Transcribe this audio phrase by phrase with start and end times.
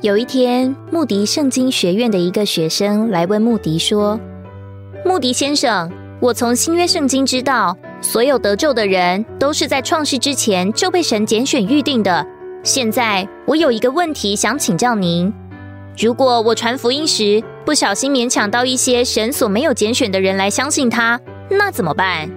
[0.00, 4.18] 有一天，穆迪圣经学院的一个学生来问穆迪说
[5.04, 5.90] ：“穆迪先生，
[6.20, 12.24] 我从新约圣经知道，所有得救的人都是在创世之前就被神拣选预定的。
[12.62, 15.34] 现在我有一个问题想请教您：
[15.98, 22.30] 如果我传福音时不小心勉强到一些神所没有拣选的人来相信他，那怎么办？”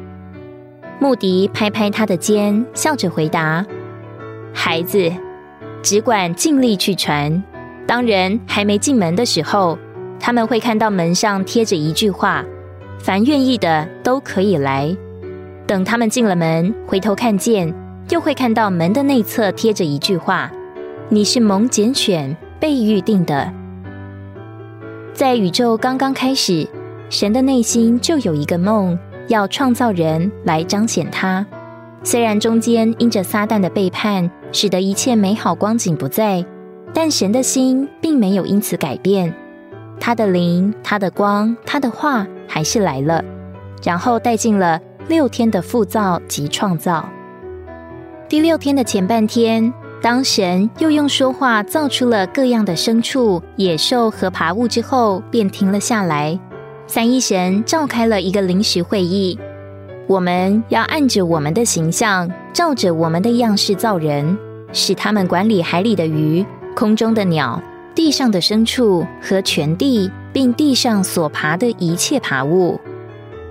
[0.98, 3.64] 穆迪拍拍他的肩，笑着回答
[4.52, 5.12] ：“孩子，
[5.84, 7.42] 只管尽力去传。”
[7.88, 9.78] 当人还没进门的时候，
[10.20, 12.44] 他们会看到门上贴着一句话
[13.00, 14.96] ：“凡愿意的都可以来。”
[15.68, 17.74] 等他们进了门，回头看见，
[18.10, 20.52] 又会看到门的内侧贴着一句话
[21.10, 23.52] ：“你是蒙拣选、被预定的。”
[25.14, 26.68] 在宇宙刚刚开始，
[27.10, 31.46] 神的内心就有一个梦，要创造人来彰显他。
[32.04, 36.44] 虽然中间因着撒旦的背叛，使得一切美好光景不在。
[36.94, 39.34] 但神的心并没有因此改变，
[40.00, 43.24] 他的灵、他的光、他的话还是来了，
[43.84, 47.08] 然后带进了六天的复造及创造。
[48.28, 56.38] 第六天的前半天，当神又用说话造出了各样的牲畜、野兽和爬物之后，便停了下来。
[56.88, 59.40] 三一神召开了一个临时会议，
[60.08, 64.38] 我们要按着我们的形象，照着我们的样式造人，
[64.74, 66.46] 使他们管理海里的鱼。
[66.76, 67.62] 空中的鸟、
[67.94, 72.80] 地上的牲畜和全地，并地上所爬的一切爬物，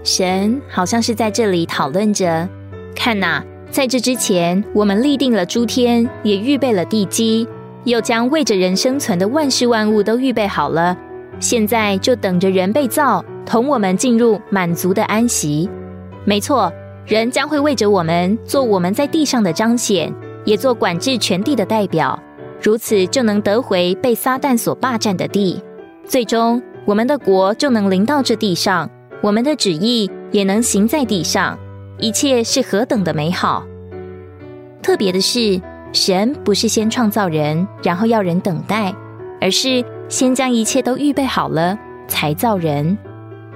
[0.02, 2.48] 神好像是在这里讨论着：
[2.94, 7.46] 看呐，在这之前，我们立定了诸天，也预备了地基，
[7.84, 10.96] 又将为着人生存的万事万物都预备好了。
[11.38, 15.68] 现在就等着人被造，同我们进入满足的安息。
[16.24, 16.72] 没错，
[17.06, 20.12] 人将会为着我们做我们在地上的彰显，
[20.44, 22.18] 也做管制全地的代表。
[22.62, 25.62] 如此就能得回被撒旦所霸占的地，
[26.04, 28.88] 最终我们的国就能临到这地上，
[29.22, 31.58] 我们的旨意也能行在地上，
[31.98, 33.64] 一切是何等的美好！
[34.82, 35.60] 特别的是，
[35.92, 38.94] 神不是先创造人，然后要人等待，
[39.40, 42.96] 而是先将一切都预备好了才造人。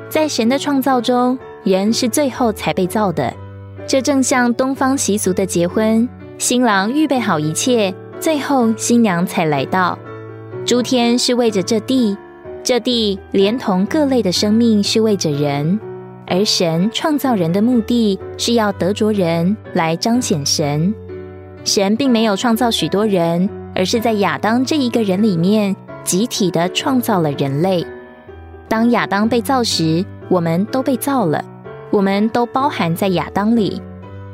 [0.09, 3.33] 在神的创造中，人是最后才被造的。
[3.87, 6.09] 这正像东方习俗的结婚，
[6.39, 7.93] 新郎预备好一切。
[8.25, 9.99] 最后，新娘才来到。
[10.65, 12.17] 诸天是为着这地，
[12.63, 15.79] 这地连同各类的生命是为着人，
[16.27, 20.95] 而神创造人的目的是要得着人来彰显神。
[21.65, 27.87] 神并没有创造许多人，而是在亚当这一个人里面集体的创造了人类。
[28.71, 31.45] 当亚当被造时，我们都被造了，
[31.91, 33.83] 我们都包含在亚当里。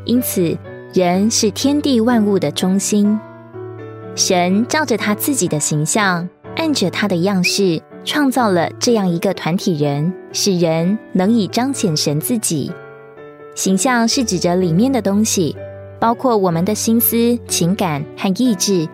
[0.05, 0.57] 因此，
[0.95, 3.19] 人是天地万物的中心。
[4.17, 12.71] 神照着他自己的形象，按着他的样式，创造了这样一个团体人，使人能以彰显神自己。
[13.55, 15.57] 形象是指着里面的东西，
[15.99, 18.87] 包括我们的心思、情感和意志；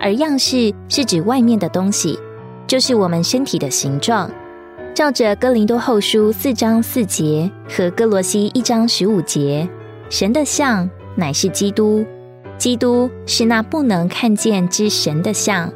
[0.00, 2.18] 而样式是指外面的东西，
[2.66, 4.30] 就是我们身体的形状。
[4.94, 9.68] 照着哥林多后书四章四节和哥罗西一章十五节，
[10.08, 12.04] 神的像乃是基督。
[12.58, 15.70] 基督是那不能看见之神的像，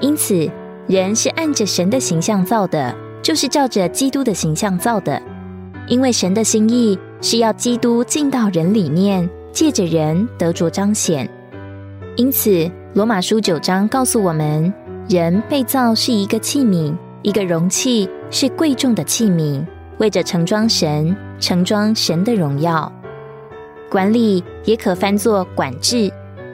[0.00, 0.48] 因此
[0.86, 5.20] 人是按着神的形象造的，就是照着基督的形象造的。
[5.88, 11.28] 因为神的心意是要基督进到人里面，借着人得着彰显。
[12.16, 14.72] 因此，罗马书九章告诉我们，
[15.08, 16.92] 人被造是一个器皿，
[17.22, 19.64] 一个容器，是贵重的器皿，
[19.98, 22.92] 为着盛装神，盛装神的荣耀。
[23.90, 26.10] 管理也可翻作管制，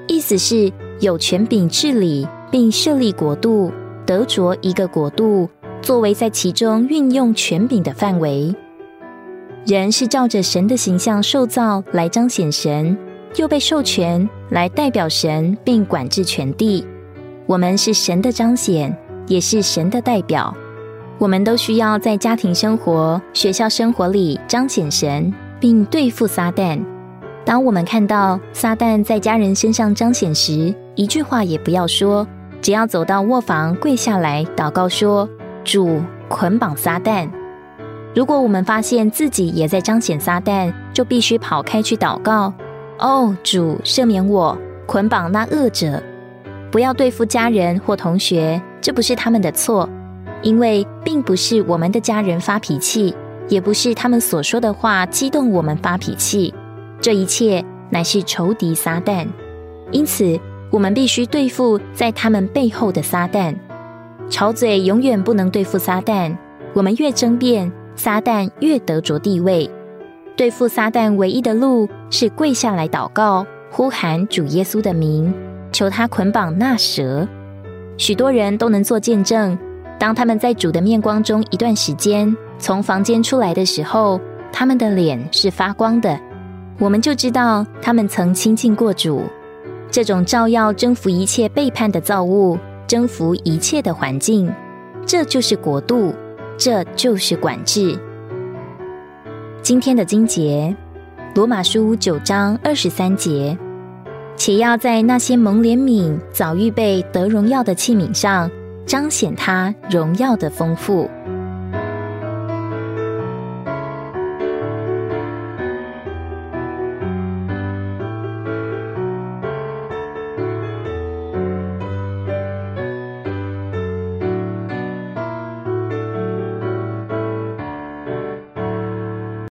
[0.06, 0.70] 意思是
[1.00, 3.72] 有权柄治理并设立国度，
[4.04, 5.48] 得着一个国度
[5.80, 8.54] 作为在其中运用权柄的范围。
[9.64, 12.96] 人是照着神的形象受造来彰显神，
[13.36, 16.84] 又被授权来代表神并管制全地。
[17.46, 18.96] 我们是神的彰显，
[19.26, 20.54] 也是神的代表。
[21.18, 26.78] 我们都需要在家庭生活、学校生活里彰显神，并对付撒旦。
[27.44, 32.26] 当我们看到撒旦在家人身上彰显时，一句话也不要说，
[32.60, 35.28] 只要走到卧房跪下来祷告说
[35.64, 37.28] ：“主捆绑撒旦。”
[38.14, 42.52] 如果我们发现自己也在彰显撒旦，就必须跑开去祷告
[43.00, 44.56] ：“哦，主赦免我，
[44.86, 46.00] 捆绑那恶者。”
[46.70, 49.88] 不要对付家人或同学，这不是他们的错，
[50.42, 53.14] 因为并不是我们的家人发脾气，
[53.48, 56.54] 也不是他们所说的话激动我们发脾气。
[57.02, 59.26] 这一切乃是仇敌撒旦，
[59.90, 60.38] 因此
[60.70, 63.52] 我们必须对付在他们背后的撒旦，
[64.30, 66.34] 吵嘴永远不能对付撒旦。
[66.72, 69.68] 我们越争辩，撒旦越得着地位。
[70.36, 75.34] 对付撒旦唯一的路是跪下来祷告，呼喊主耶稣的名，
[75.72, 77.26] 求他捆绑那蛇。
[77.98, 79.58] 许多人都能做见证，
[79.98, 84.20] 当他们在主的面光中一段时间，从房间出来的时候，
[84.52, 86.16] 他们的脸是发光的。
[86.82, 89.22] 我们就知道他们曾亲近过主。
[89.88, 92.58] 这种照耀征服一切背叛的造物，
[92.88, 94.52] 征服一切的环境，
[95.06, 96.12] 这就是国度，
[96.58, 97.96] 这就是管制。
[99.62, 100.74] 今天的经节，
[101.36, 103.56] 罗马书九章二十三节，
[104.34, 108.50] 且要在那些蒙怜悯、早预备得荣耀的器皿上，
[108.84, 111.08] 彰显他荣耀的丰富。